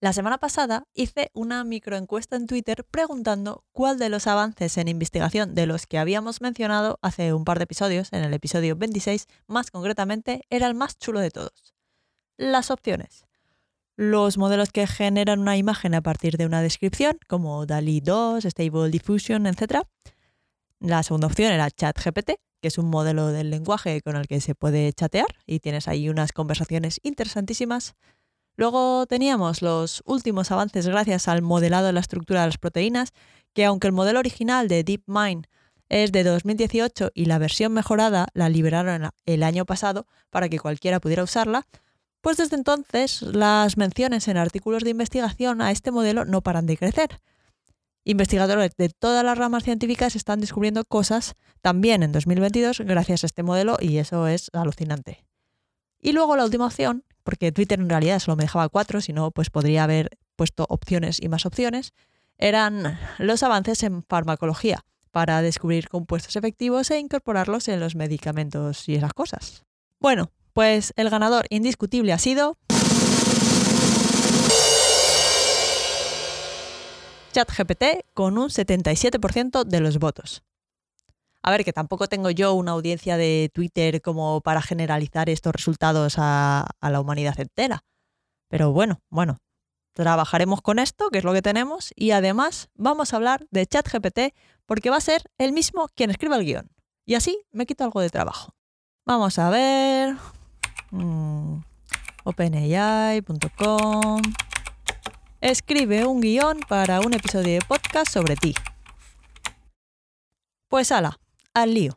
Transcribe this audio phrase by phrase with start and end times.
[0.00, 5.56] La semana pasada hice una microencuesta en Twitter preguntando cuál de los avances en investigación
[5.56, 9.72] de los que habíamos mencionado hace un par de episodios, en el episodio 26 más
[9.72, 11.74] concretamente, era el más chulo de todos.
[12.36, 13.26] Las opciones.
[13.96, 18.90] Los modelos que generan una imagen a partir de una descripción, como DALI 2, Stable
[18.90, 19.82] Diffusion, etc.
[20.78, 24.54] La segunda opción era ChatGPT, que es un modelo del lenguaje con el que se
[24.54, 27.96] puede chatear y tienes ahí unas conversaciones interesantísimas.
[28.58, 33.12] Luego teníamos los últimos avances gracias al modelado de la estructura de las proteínas,
[33.54, 35.46] que aunque el modelo original de DeepMind
[35.88, 40.98] es de 2018 y la versión mejorada la liberaron el año pasado para que cualquiera
[40.98, 41.68] pudiera usarla,
[42.20, 46.76] pues desde entonces las menciones en artículos de investigación a este modelo no paran de
[46.76, 47.20] crecer.
[48.02, 53.44] Investigadores de todas las ramas científicas están descubriendo cosas también en 2022 gracias a este
[53.44, 55.24] modelo y eso es alucinante.
[56.00, 59.30] Y luego la última opción, porque Twitter en realidad solo me dejaba cuatro, si no,
[59.32, 61.92] pues podría haber puesto opciones y más opciones,
[62.38, 68.94] eran los avances en farmacología para descubrir compuestos efectivos e incorporarlos en los medicamentos y
[68.94, 69.66] esas cosas.
[70.00, 72.56] Bueno, pues el ganador indiscutible ha sido...
[77.32, 80.42] ChatGPT con un 77% de los votos.
[81.48, 86.16] A ver, que tampoco tengo yo una audiencia de Twitter como para generalizar estos resultados
[86.18, 87.84] a, la humanidad entera.
[88.50, 89.38] Pero bueno, bueno,
[89.94, 94.34] trabajaremos con esto, que es lo que tenemos, y además vamos a hablar de ChatGPT
[94.66, 96.70] porque va a ser el mismo quien escriba el guion.
[97.06, 98.52] Y así me quito algo de trabajo.
[99.06, 100.16] Vamos a ver.
[100.90, 101.60] Mm,
[102.24, 104.20] OpenAI.com.
[105.40, 108.54] Escribe un guion para un episodio de podcast sobre ti.
[110.68, 111.18] Pues ala,
[111.54, 111.92] al lío.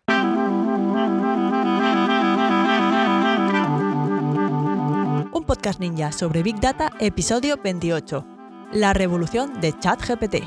[5.33, 8.25] Un podcast ninja sobre Big Data, episodio 28.
[8.73, 10.43] La revolución de ChatGPT.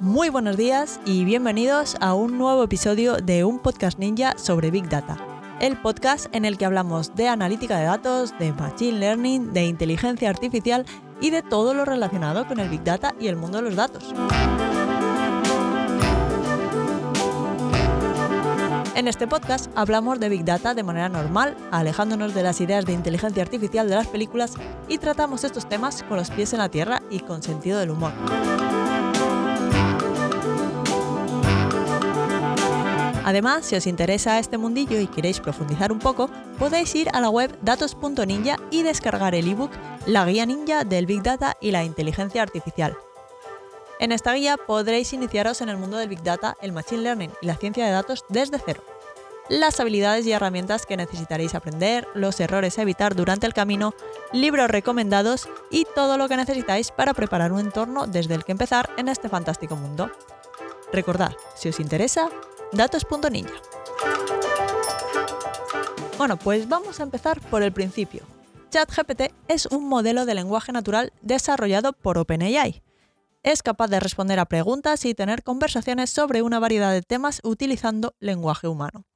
[0.00, 4.88] Muy buenos días y bienvenidos a un nuevo episodio de un podcast ninja sobre Big
[4.88, 5.16] Data.
[5.60, 10.30] El podcast en el que hablamos de analítica de datos, de machine learning, de inteligencia
[10.30, 10.86] artificial
[11.20, 14.14] y de todo lo relacionado con el Big Data y el mundo de los datos.
[18.94, 22.94] En este podcast hablamos de Big Data de manera normal, alejándonos de las ideas de
[22.94, 24.54] inteligencia artificial de las películas
[24.88, 28.12] y tratamos estos temas con los pies en la tierra y con sentido del humor.
[33.24, 37.28] Además, si os interesa este mundillo y queréis profundizar un poco, podéis ir a la
[37.28, 39.70] web datos.ninja y descargar el ebook
[40.08, 42.96] La guía ninja del Big Data y la inteligencia artificial.
[44.00, 47.46] En esta guía podréis iniciaros en el mundo del Big Data, el Machine Learning y
[47.46, 48.82] la ciencia de datos desde cero.
[49.50, 53.92] Las habilidades y herramientas que necesitaréis aprender, los errores a evitar durante el camino,
[54.32, 58.88] libros recomendados y todo lo que necesitáis para preparar un entorno desde el que empezar
[58.96, 60.10] en este fantástico mundo.
[60.90, 62.30] Recordad, si os interesa,
[62.72, 63.52] datos.ninja.
[66.16, 68.37] Bueno, pues vamos a empezar por el principio.
[68.70, 72.82] ChatGPT es un modelo de lenguaje natural desarrollado por OpenAI.
[73.42, 78.14] Es capaz de responder a preguntas y tener conversaciones sobre una variedad de temas utilizando
[78.20, 79.06] lenguaje humano.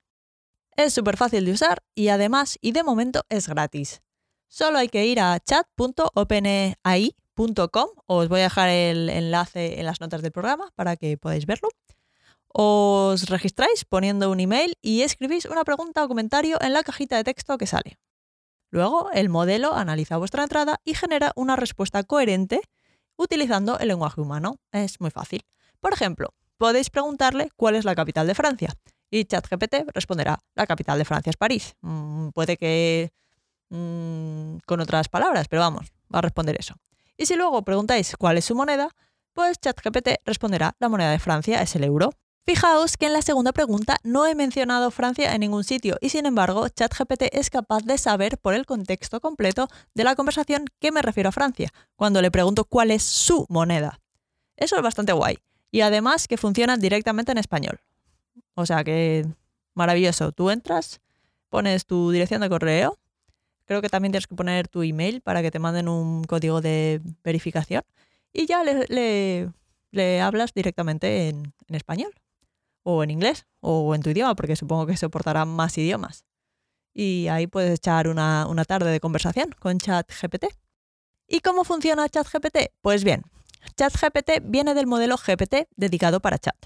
[0.74, 4.00] Es súper fácil de usar y además, y de momento, es gratis.
[4.48, 10.22] Solo hay que ir a chat.openai.com, os voy a dejar el enlace en las notas
[10.22, 11.68] del programa para que podáis verlo.
[12.48, 17.24] Os registráis poniendo un email y escribís una pregunta o comentario en la cajita de
[17.24, 17.98] texto que sale.
[18.72, 22.62] Luego, el modelo analiza vuestra entrada y genera una respuesta coherente
[23.16, 24.56] utilizando el lenguaje humano.
[24.72, 25.44] Es muy fácil.
[25.78, 28.74] Por ejemplo, podéis preguntarle cuál es la capital de Francia
[29.10, 31.74] y ChatGPT responderá, la capital de Francia es París.
[31.82, 33.12] Mm, puede que
[33.68, 36.74] mm, con otras palabras, pero vamos, va a responder eso.
[37.18, 38.88] Y si luego preguntáis cuál es su moneda,
[39.34, 42.08] pues ChatGPT responderá, la moneda de Francia es el euro.
[42.44, 46.26] Fijaos que en la segunda pregunta no he mencionado Francia en ningún sitio y sin
[46.26, 51.02] embargo ChatGPT es capaz de saber por el contexto completo de la conversación que me
[51.02, 54.00] refiero a Francia, cuando le pregunto cuál es su moneda.
[54.56, 55.38] Eso es bastante guay.
[55.70, 57.80] Y además que funciona directamente en español.
[58.54, 59.24] O sea que
[59.74, 60.32] maravilloso.
[60.32, 61.00] Tú entras,
[61.48, 62.98] pones tu dirección de correo,
[63.66, 67.00] creo que también tienes que poner tu email para que te manden un código de
[67.22, 67.84] verificación
[68.32, 72.12] y ya le, hablas directamente en español
[72.82, 76.24] o en inglés o en tu idioma, porque supongo que soportará más idiomas.
[76.94, 80.46] Y ahí puedes echar una, tarde de conversación con ChatGPT.
[81.26, 82.72] ¿Y cómo funciona ChatGPT?
[82.82, 83.22] Pues bien,
[83.76, 86.56] ChatGPT viene del modelo GPT dedicado para chat.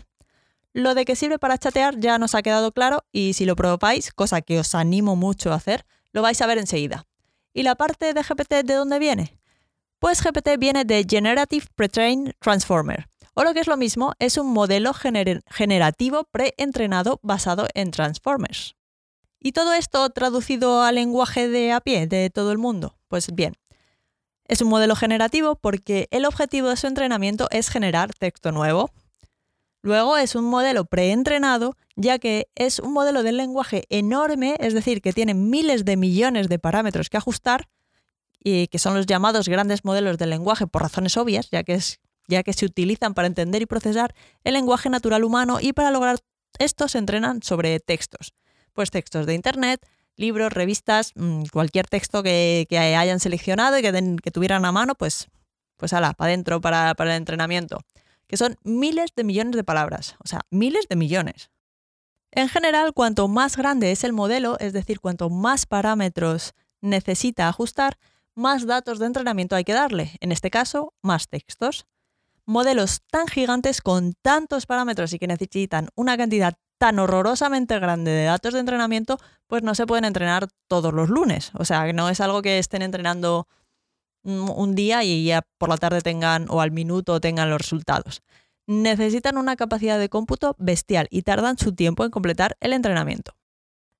[0.72, 4.12] Lo de que sirve para chatear ya nos ha quedado claro y si lo probáis,
[4.12, 7.06] cosa que os animo mucho a hacer, lo vais a ver enseguida.
[7.54, 9.38] ¿Y la parte de GPT de dónde viene?
[9.98, 14.50] Pues GPT viene de Generative Pre-trained Transformer, o lo que es lo mismo, es un
[14.52, 18.76] modelo generativo preentrenado basado en Transformers.
[19.38, 22.96] ¿Y todo esto traducido al lenguaje de a pie de todo el mundo?
[23.08, 23.54] Pues bien,
[24.48, 28.90] es un modelo generativo porque el objetivo de su entrenamiento es generar texto nuevo.
[29.82, 35.02] Luego es un modelo preentrenado, ya que es un modelo del lenguaje enorme, es decir,
[35.02, 37.68] que tiene miles de millones de parámetros que ajustar,
[38.42, 42.00] y que son los llamados grandes modelos del lenguaje por razones obvias, ya que, es,
[42.28, 44.14] ya que se utilizan para entender y procesar
[44.44, 46.18] el lenguaje natural humano y para lograr
[46.58, 48.34] esto se entrenan sobre textos.
[48.72, 49.86] Pues textos de Internet,
[50.16, 55.28] libros, revistas, mm, cualquier texto que, hayan seleccionado y que, tuvieran a mano, pues,
[55.76, 57.80] pues ala, para adentro, para el entrenamiento.
[58.26, 61.50] Que son miles de millones de palabras, o sea, miles de millones.
[62.32, 67.98] En general, cuanto más grande es el modelo, es decir, cuanto más parámetros necesita ajustar,
[68.34, 71.86] más datos de entrenamiento hay que darle, en este caso, más textos.
[72.46, 78.24] Modelos tan gigantes con tantos parámetros y que necesitan una cantidad tan horrorosamente grande de
[78.24, 81.50] datos de entrenamiento, pues no se pueden entrenar todos los lunes.
[81.54, 83.48] O sea, no es algo que estén entrenando
[84.22, 88.22] un día y ya por la tarde tengan o al minuto tengan los resultados.
[88.66, 93.36] Necesitan una capacidad de cómputo bestial y tardan su tiempo en completar el entrenamiento.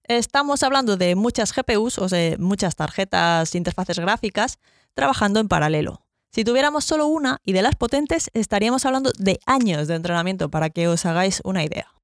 [0.02, 4.58] Estamos hablando de muchas GPUs, o sea, muchas tarjetas, interfaces gráficas,
[4.94, 6.06] trabajando en paralelo.
[6.31, 10.70] Si tuviéramos solo una y de las potentes, estaríamos hablando de años de entrenamiento para
[10.70, 11.96] que os hagáis una idea.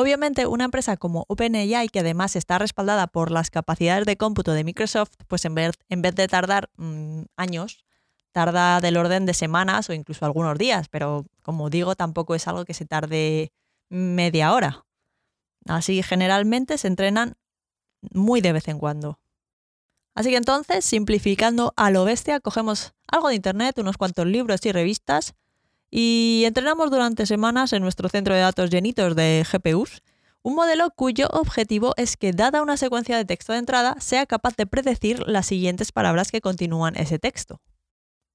[0.00, 4.62] Obviamente, una empresa como OpenAI, que además está respaldada por las capacidades de cómputo de
[4.62, 7.84] Microsoft, pues en vez, de tardar mm, años,
[8.30, 12.64] tarda del orden de semanas o incluso algunos días, pero como digo, tampoco es algo
[12.64, 13.52] que se tarde
[13.88, 14.86] media hora.
[15.66, 17.34] Así generalmente se entrenan
[18.12, 19.18] muy de vez en cuando.
[20.18, 24.72] Así que entonces, simplificando a lo bestia, cogemos algo de internet, unos cuantos libros y
[24.72, 25.36] revistas,
[25.92, 30.02] y entrenamos durante semanas en nuestro centro de datos llenitos de GPUs
[30.42, 34.56] un modelo cuyo objetivo es que, dada una secuencia de texto de entrada, sea capaz
[34.56, 37.60] de predecir las siguientes palabras que continúan ese texto.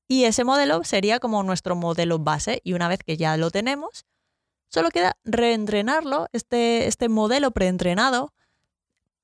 [0.07, 4.06] Y ese modelo sería como nuestro modelo base, y una vez que ya lo tenemos,
[4.69, 8.33] solo queda reentrenarlo, este, este modelo preentrenado,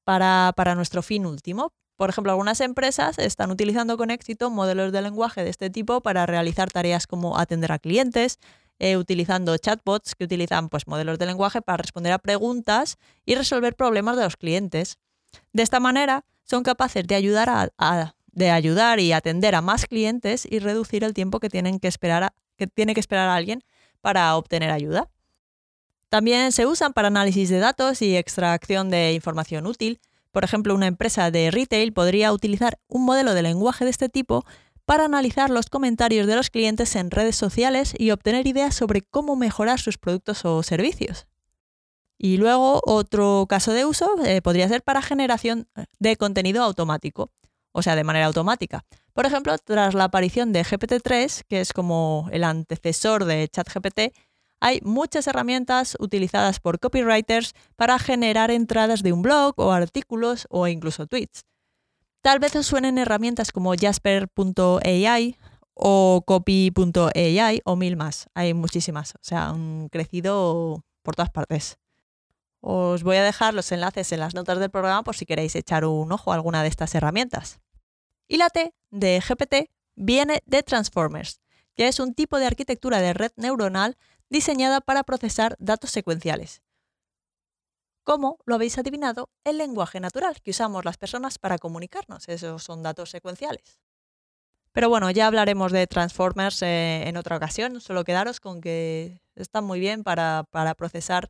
[0.03, 5.01] para, para nuestro fin último, por ejemplo, algunas empresas están utilizando con éxito modelos de
[5.01, 8.39] lenguaje de este tipo para realizar tareas como atender a clientes,
[8.79, 13.75] eh, utilizando chatbots que utilizan pues, modelos de lenguaje para responder a preguntas y resolver
[13.75, 14.97] problemas de los clientes.
[15.51, 17.73] De esta manera, son capaces de ayudar,
[18.31, 22.31] de ayudar y atender a más clientes y reducir el tiempo que, tienen que, esperar
[22.55, 23.61] que tiene que esperar a alguien
[23.99, 25.09] para obtener ayuda.
[26.07, 29.99] También se usan para análisis de datos y extracción de información útil,
[30.39, 34.45] por ejemplo, una empresa de retail podría utilizar un modelo de lenguaje de este tipo
[34.85, 39.35] para analizar los comentarios de los clientes en redes sociales y obtener ideas sobre cómo
[39.35, 41.27] mejorar sus productos o servicios.
[42.17, 45.67] Y luego otro caso de uso eh, podría ser para generación
[45.99, 47.33] de contenido automático,
[47.73, 48.85] o sea, de manera automática.
[49.11, 54.15] Por ejemplo, tras la aparición de GPT-3, que es como el antecesor de ChatGPT,
[54.59, 60.67] hay muchas herramientas utilizadas por copywriters para generar entradas de un blog o artículos o
[60.67, 61.45] incluso tweets.
[62.21, 65.37] Tal vez os suenen herramientas como jasper.ai
[65.73, 68.27] o copy.ai o mil más.
[68.33, 71.77] Hay muchísimas, o sea, han crecido por todas partes.
[72.59, 75.85] Os voy a dejar los enlaces en las notas del programa por si queréis echar
[75.85, 77.61] un ojo a alguna de estas herramientas.
[78.27, 81.39] Y la T de GPT viene de Transformers,
[81.73, 83.97] que es un tipo de arquitectura de red neuronal
[84.29, 86.61] diseñada para procesar datos secuenciales.
[88.03, 89.29] ¿Cómo lo habéis adivinado?
[89.43, 92.27] El lenguaje natural que usamos las personas para comunicarnos.
[92.27, 93.79] Esos son datos secuenciales.
[94.71, 97.81] Pero bueno, ya hablaremos de Transformers eh, en otra ocasión.
[97.81, 101.29] Solo quedaros con que están muy bien para, para procesar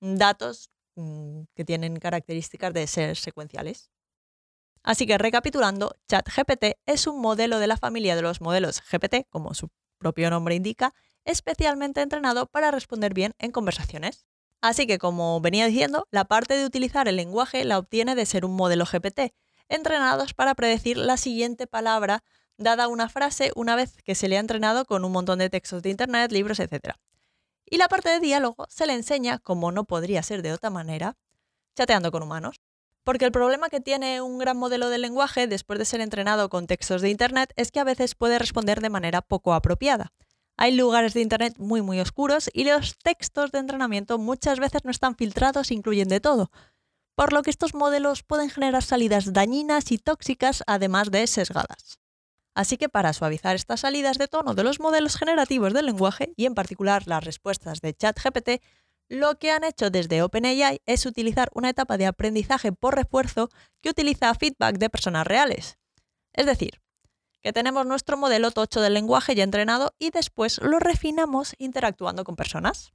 [0.00, 3.90] datos mm, que tienen características de ser secuenciales.
[4.82, 9.52] Así que recapitulando, ChatGPT es un modelo de la familia de los modelos GPT, como
[9.54, 14.26] su propio nombre indica, especialmente entrenado para responder bien en conversaciones.
[14.60, 18.44] Así que, como venía diciendo, la parte de utilizar el lenguaje la obtiene de ser
[18.44, 19.32] un modelo GPT,
[19.68, 22.22] entrenados para predecir la siguiente palabra
[22.58, 25.82] dada una frase una vez que se le ha entrenado con un montón de textos
[25.82, 26.94] de Internet, libros, etc.
[27.64, 31.16] Y la parte de diálogo se le enseña, como no podría ser de otra manera,
[31.74, 32.60] chateando con humanos.
[33.02, 36.66] Porque el problema que tiene un gran modelo de lenguaje después de ser entrenado con
[36.66, 40.12] textos de Internet es que a veces puede responder de manera poco apropiada.
[40.62, 44.90] Hay lugares de Internet muy muy oscuros y los textos de entrenamiento muchas veces no
[44.90, 46.50] están filtrados e incluyen de todo.
[47.14, 51.98] por lo que estos modelos pueden generar salidas dañinas y tóxicas, además de sesgadas.
[52.54, 56.46] Así que para suavizar estas salidas de tono de los modelos generativos del lenguaje, y
[56.46, 58.62] en particular las respuestas de ChatGPT,
[59.08, 63.48] lo que han hecho desde OpenAI es utilizar una etapa de aprendizaje por refuerzo
[63.80, 65.78] que utiliza feedback de personas reales.
[66.32, 66.80] Es decir,
[67.40, 72.36] que tenemos nuestro modelo tocho del lenguaje ya entrenado y después lo refinamos interactuando con
[72.36, 72.92] personas.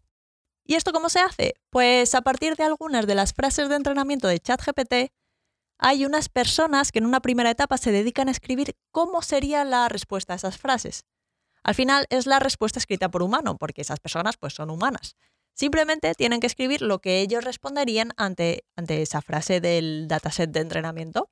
[0.63, 1.53] ¿Y esto cómo se hace?
[1.69, 5.11] Pues a partir de algunas de las frases de entrenamiento de ChatGPT,
[5.77, 9.89] hay unas personas que en una primera etapa se dedican a escribir cómo sería la
[9.89, 11.05] respuesta a esas frases.
[11.63, 15.15] Al final es la respuesta escrita por humano, porque esas personas pues son humanas.
[15.53, 20.59] Simplemente tienen que escribir lo que ellos responderían ante, ante esa frase del dataset de
[20.59, 21.29] entrenamiento.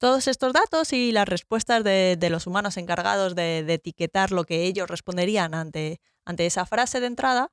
[0.00, 4.88] Todos estos datos y las respuestas de, los humanos encargados de, etiquetar lo que ellos
[4.88, 7.52] responderían ante, ante esa frase de entrada,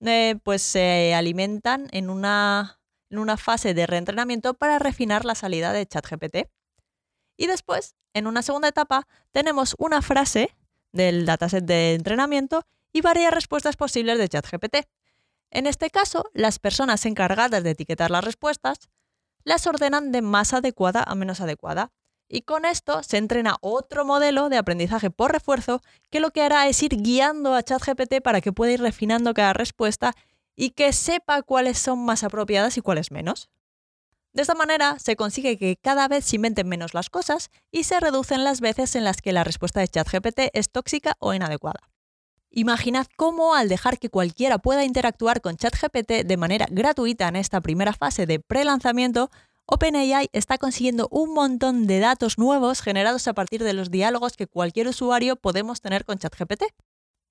[0.00, 5.72] eh, pues se alimentan en una en una fase de reentrenamiento para refinar la salida
[5.72, 6.48] de ChatGPT.
[7.36, 10.56] Y después, en una segunda etapa, tenemos una frase
[10.92, 12.62] del dataset de entrenamiento
[12.92, 14.76] y varias respuestas posibles de ChatGPT.
[15.50, 18.88] En este caso, las personas encargadas de etiquetar las respuestas
[19.44, 21.90] las ordenan de más adecuada a menos adecuada.
[22.28, 26.68] Y con esto se entrena otro modelo de aprendizaje por refuerzo que lo que hará
[26.68, 30.14] es ir guiando a ChatGPT para que pueda ir refinando cada respuesta
[30.54, 33.48] y que sepa cuáles son más apropiadas y cuáles menos.
[34.32, 37.98] De esta manera se consigue que cada vez se inventen menos las cosas y se
[37.98, 41.89] reducen las veces en las que la respuesta de ChatGPT es tóxica o inadecuada.
[42.52, 47.60] Imaginad cómo al dejar que cualquiera pueda interactuar con ChatGPT de manera gratuita en esta
[47.60, 49.30] primera fase de pre-lanzamiento,
[49.66, 54.48] OpenAI está consiguiendo un montón de datos nuevos generados a partir de los diálogos que
[54.48, 56.64] cualquier usuario podemos tener con ChatGPT.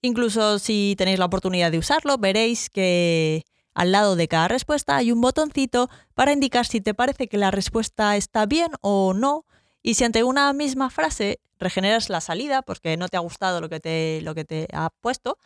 [0.02, 5.12] Incluso si tenéis la oportunidad de usarlo, veréis que al lado de cada respuesta hay
[5.12, 9.46] un botoncito para indicar si te parece que la respuesta está bien o no.
[9.82, 13.70] Y si ante una misma frase regeneras la salida porque no te ha gustado lo
[13.70, 15.38] que te, lo que te ha puesto,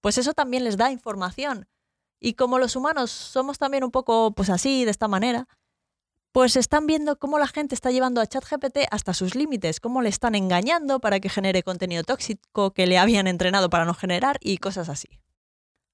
[0.00, 1.68] pues eso también les da información.
[2.20, 5.46] Y como los humanos somos también un poco pues así, de esta manera,
[6.32, 10.08] pues están viendo cómo la gente está llevando a ChatGPT hasta sus límites, cómo le
[10.08, 14.58] están engañando para que genere contenido tóxico que le habían entrenado para no generar y
[14.58, 15.20] cosas así.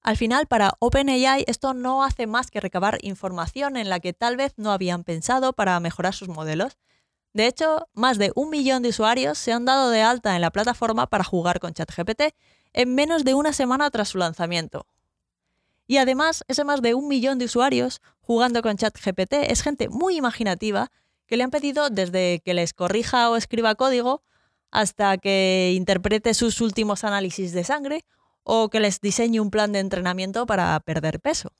[0.01, 4.35] Al final, para OpenAI esto no hace más que recabar información en la que tal
[4.35, 6.79] vez no habían pensado para mejorar sus modelos.
[7.33, 10.51] De hecho, más de un millón de usuarios se han dado de alta en la
[10.51, 12.33] plataforma para jugar con ChatGPT
[12.73, 14.85] en menos de una semana tras su lanzamiento,
[15.91, 20.15] y además, ese más de un millón de usuarios jugando con ChatGPT es gente muy
[20.15, 20.89] imaginativa
[21.27, 24.23] que le han pedido desde que les corrija o escriba código
[24.71, 28.05] hasta que interprete sus últimos análisis de sangre
[28.43, 31.51] o que les diseñe un plan de entrenamiento para perder peso.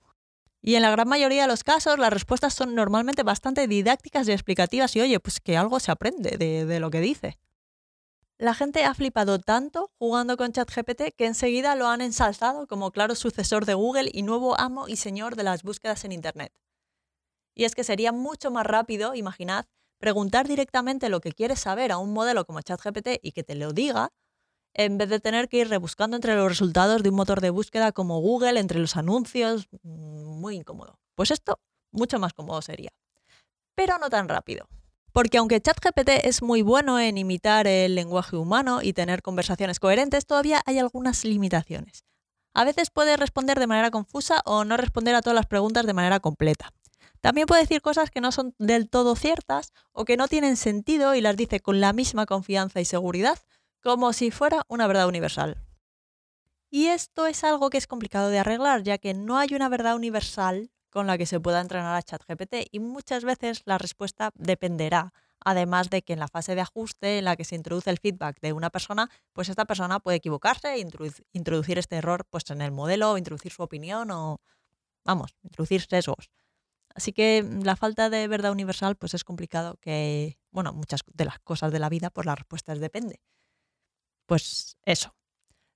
[0.62, 4.32] Y en la gran mayoría de los casos las respuestas son normalmente bastante didácticas y
[4.32, 7.40] explicativas y oye, pues que algo se aprende de, lo que dice.
[8.38, 13.16] La gente ha flipado tanto jugando con ChatGPT que enseguida lo han ensalzado como claro
[13.16, 16.54] sucesor de Google y nuevo amo y señor de las búsquedas en Internet.
[17.56, 19.66] Y es que sería mucho más rápido, imaginad,
[20.00, 23.74] preguntar directamente lo que quieres saber a un modelo como ChatGPT y que te lo
[23.74, 24.12] diga,
[24.74, 27.92] en vez de tener que ir rebuscando entre los resultados de un motor de búsqueda
[27.92, 31.00] como Google, entre los anuncios, mm, muy incómodo.
[31.16, 31.60] Pues esto
[31.92, 32.92] mucho más cómodo sería.
[33.76, 34.68] Pero no tan rápido.
[35.14, 40.26] Porque aunque ChatGPT es muy bueno en imitar el lenguaje humano y tener conversaciones coherentes,
[40.26, 42.06] todavía hay algunas limitaciones.
[42.54, 45.94] A veces puede responder de manera confusa o no responder a todas las preguntas de
[45.94, 46.72] manera completa.
[47.22, 51.14] También puede decir cosas que no son del todo ciertas o que no tienen sentido
[51.14, 53.38] y las dice con la misma confianza y seguridad,
[53.82, 55.58] como si fuera una verdad universal.
[56.70, 59.96] Y esto es algo que es complicado de arreglar, ya que no hay una verdad
[59.96, 65.14] universal con la que se pueda entrenar a ChatGPT y muchas veces la respuesta dependerá.
[65.44, 68.40] Además de que en la fase de ajuste en la que se introduce el feedback
[68.42, 70.88] de una persona, pues esta persona puede equivocarse e
[71.34, 74.40] introducir este error pues, en el modelo, o introducir su opinión o,
[75.04, 76.30] vamos, introducir sesgos.
[76.94, 81.40] Así que la falta de verdad universal pues es complicado que, bueno, muchas de las
[81.40, 83.20] cosas de la vida, pues la respuesta es depende.
[84.28, 85.14] Pues eso,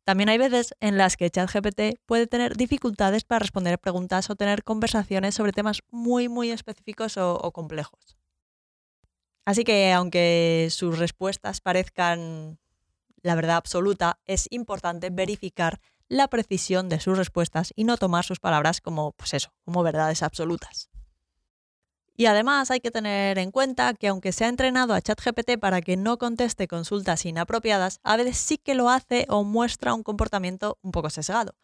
[0.05, 4.63] también hay veces en las que ChatGPT puede tener dificultades para responder preguntas o tener
[4.63, 8.15] conversaciones sobre temas muy, muy específicos o, complejos.
[9.45, 12.59] Así que aunque sus respuestas parezcan
[13.23, 18.39] la verdad absoluta, es importante verificar la precisión de sus respuestas y no tomar sus
[18.39, 20.91] palabras como, pues eso, como verdades absolutas.
[22.17, 25.81] Y además hay que tener en cuenta que aunque se ha entrenado a ChatGPT para
[25.81, 30.77] que no conteste consultas inapropiadas, a veces sí que lo hace o muestra un comportamiento
[30.81, 31.55] un poco sesgado.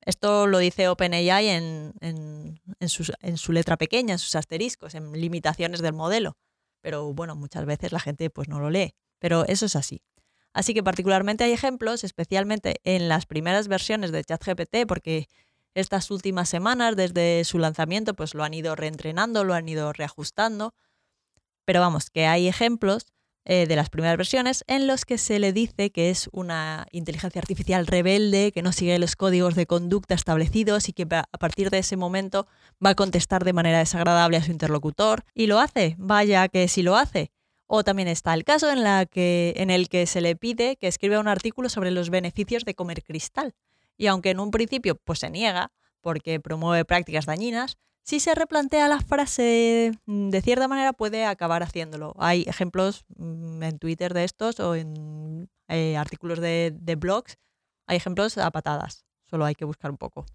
[0.00, 6.36] Esto lo dice OpenAI en, su letra pequeña, en sus asteriscos, en limitaciones del modelo.
[6.82, 8.94] Pero bueno, muchas veces la gente pues no lo lee.
[9.18, 10.02] Pero eso es así.
[10.52, 15.28] Así que particularmente hay ejemplos, especialmente en las primeras versiones de ChatGPT, porque
[15.74, 20.74] estas últimas semanas, desde su lanzamiento, pues lo han ido reentrenando, lo han ido reajustando.
[21.64, 23.06] Pero vamos, que hay ejemplos
[23.46, 27.40] eh, de las primeras versiones en los que se le dice que es una inteligencia
[27.42, 31.78] artificial rebelde, que no sigue los códigos de conducta establecidos y que a partir de
[31.78, 32.46] ese momento
[32.84, 35.24] va a contestar de manera desagradable a su interlocutor.
[35.34, 37.32] Y lo hace, vaya que sí lo hace.
[37.66, 40.86] O también está el caso en, la que, en el que se le pide que
[40.86, 43.54] escriba un artículo sobre los beneficios de comer cristal.
[43.96, 48.86] Y aunque en un principio pues, se niega, porque promueve prácticas dañinas, si se replantea
[48.86, 52.14] la frase mm, de cierta manera puede acabar haciéndolo.
[52.18, 57.38] Hay ejemplos mm, en Twitter de estos o en eh, artículos de, de blogs.
[57.86, 59.06] Hay ejemplos a patadas.
[59.24, 60.26] Solo hay que buscar un poco.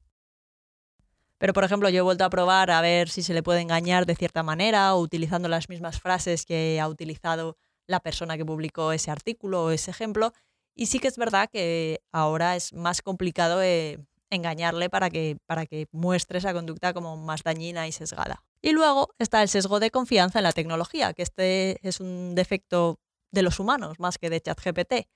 [1.37, 4.05] Pero, por ejemplo, yo he vuelto a probar a ver si se le puede engañar
[4.05, 7.55] de cierta manera o utilizando las mismas frases que ha utilizado
[7.87, 10.33] la persona que publicó ese artículo o ese ejemplo.
[10.79, 15.65] Y sí que es verdad que ahora es más complicado eh, engañarle para que, para
[15.65, 18.45] que muestre esa conducta como más dañina y sesgada.
[18.61, 22.97] Y luego está el sesgo de confianza en la tecnología, que este es un defecto
[23.29, 25.09] de los humanos más que de ChatGPT,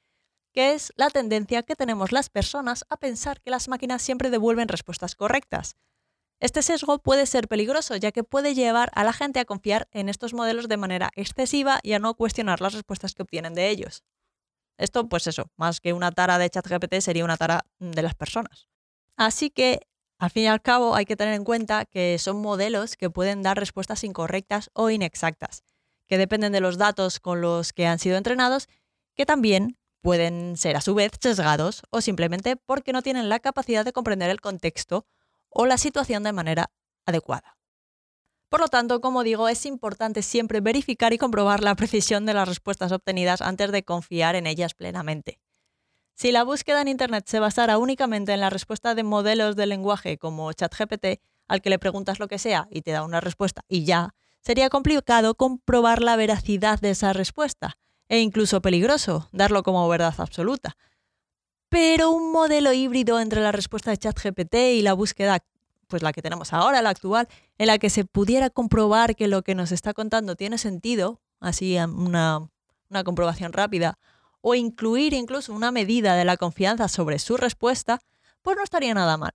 [0.51, 4.67] que es la tendencia que tenemos las personas a pensar que las máquinas siempre devuelven
[4.67, 5.77] respuestas correctas.
[6.41, 10.09] Este sesgo puede ser peligroso ya que puede llevar a la gente a confiar en
[10.09, 14.03] estos modelos de manera excesiva y a no cuestionar las respuestas que obtienen de ellos.
[14.77, 18.67] Esto, pues eso, más que una tara de ChatGPT sería una tara de las personas.
[19.15, 19.81] Así que,
[20.17, 23.43] al fin y al cabo, hay que tener en cuenta que son modelos que pueden
[23.43, 25.63] dar respuestas incorrectas o inexactas,
[26.07, 28.67] que dependen de los datos con los que han sido entrenados,
[29.15, 33.85] que también pueden ser a su vez sesgados o simplemente porque no tienen la capacidad
[33.85, 35.05] de comprender el contexto
[35.49, 36.71] o la situación de manera
[37.05, 37.57] adecuada.
[38.53, 42.47] Por lo tanto, como digo, es importante siempre verificar y comprobar la precisión de las
[42.47, 45.39] respuestas obtenidas antes de confiar en ellas plenamente.
[46.13, 50.19] Si la búsqueda en Internet se basara únicamente en la respuesta de modelos de lenguaje
[50.19, 53.85] como ChatGPT, al que le preguntas lo que sea y te da una respuesta y
[53.85, 60.13] ya, sería complicado comprobar la veracidad de esa respuesta e incluso peligroso darlo como verdad
[60.19, 60.77] absoluta.
[61.69, 65.39] Pero un modelo híbrido entre la respuesta de ChatGPT y la búsqueda,
[65.93, 67.27] pues la que tenemos ahora, la actual,
[67.59, 71.77] en la que se pudiera comprobar que lo que nos está contando tiene sentido, así
[71.77, 72.49] una,
[72.89, 73.99] una comprobación rápida,
[74.41, 77.99] o incluir incluso una medida de la confianza sobre su respuesta,
[78.41, 79.33] pues no estaría nada mal.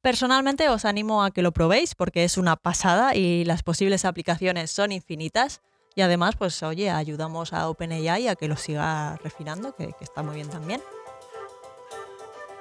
[0.00, 4.70] Personalmente os animo a que lo probéis porque es una pasada y las posibles aplicaciones
[4.70, 5.60] son infinitas.
[5.94, 10.22] Y además, pues oye, ayudamos a OpenAI a que lo siga refinando, que, que está
[10.22, 10.80] muy bien también.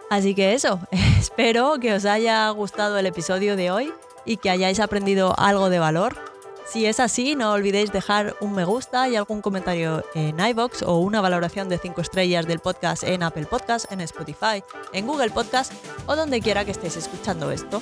[0.10, 0.80] Así que eso,
[1.20, 3.94] espero que os haya gustado el episodio de hoy
[4.26, 6.28] y que hayáis aprendido algo de valor
[6.68, 10.98] si es así, no olvidéis dejar un me gusta y algún comentario en iBox o
[10.98, 15.72] una valoración de 5 estrellas del podcast en Apple Podcast, en Spotify, en Google Podcast
[16.08, 17.82] o donde quiera que estéis escuchando esto.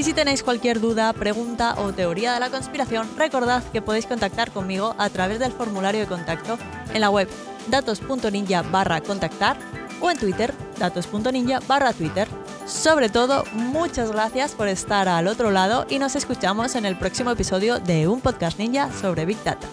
[0.00, 4.50] Y si tenéis cualquier duda, pregunta o teoría de la conspiración, recordad que podéis contactar
[4.50, 6.56] conmigo a través del formulario de contacto
[6.94, 7.28] en la web
[7.68, 9.58] datos.ninja barra contactar
[10.00, 12.28] o en Twitter datos.ninja barra Twitter.
[12.64, 17.32] Sobre todo, muchas gracias por estar al otro lado y nos escuchamos en el próximo
[17.32, 19.68] episodio de Un Podcast Ninja sobre Big Data.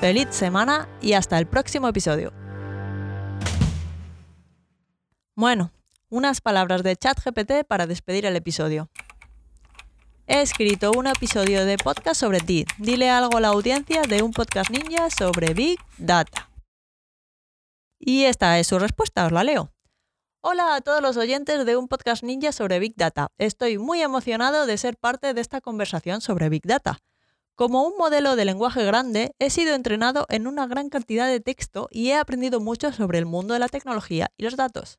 [0.00, 2.32] Feliz semana y hasta el próximo episodio.
[5.34, 5.72] Bueno,
[6.10, 8.88] unas palabras de ChatGPT para despedir el episodio.
[10.30, 12.66] He escrito un episodio de podcast sobre ti.
[12.76, 16.50] Dile algo a la audiencia de un podcast ninja sobre Big Data.
[17.98, 19.72] Y esta es su respuesta, os la leo.
[20.42, 23.28] Hola a todos los oyentes de un podcast ninja sobre Big Data.
[23.38, 26.98] Estoy muy emocionado de ser parte de esta conversación sobre Big Data.
[27.54, 31.88] Como un modelo de lenguaje grande, he sido entrenado en una gran cantidad de texto
[31.90, 34.98] y he aprendido mucho sobre el mundo de la tecnología y los datos.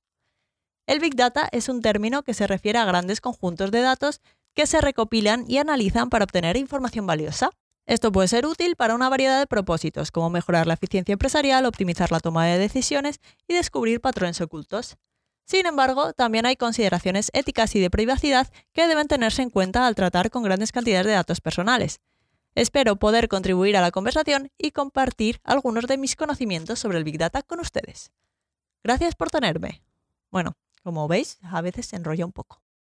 [0.87, 4.21] El Big Data es un término que se refiere a grandes conjuntos de datos
[4.55, 7.51] que se recopilan y analizan para obtener información valiosa.
[7.85, 12.11] Esto puede ser útil para una variedad de propósitos, como mejorar la eficiencia empresarial, optimizar
[12.11, 14.97] la toma de decisiones y descubrir patrones ocultos.
[15.45, 19.95] Sin embargo, también hay consideraciones éticas y de privacidad que deben tenerse en cuenta al
[19.95, 21.99] tratar con grandes cantidades de datos personales.
[22.53, 27.17] Espero poder contribuir a la conversación y compartir algunos de mis conocimientos sobre el Big
[27.17, 28.11] Data con ustedes.
[28.83, 29.81] Gracias por tenerme.
[30.29, 32.61] Bueno, como veis, a veces se enrolla un poco.